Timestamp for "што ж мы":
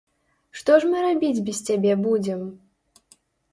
0.59-1.03